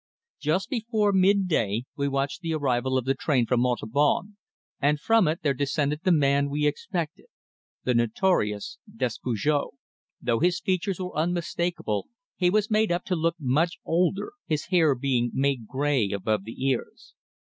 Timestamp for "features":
10.59-10.99